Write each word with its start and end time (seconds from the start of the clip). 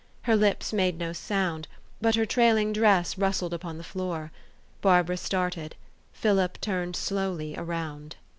Her 0.23 0.35
lips 0.35 0.73
made 0.73 0.97
no 0.97 1.13
sound; 1.13 1.67
but 2.01 2.15
her 2.15 2.25
trailing 2.25 2.73
dress 2.73 3.19
rustled 3.19 3.53
upon 3.53 3.77
the 3.77 3.83
floor. 3.83 4.31
Barbara 4.81 5.17
started. 5.17 5.75
Philip 6.11 6.59
turned 6.59 6.95
slowly 6.95 7.55
around. 7.55 8.15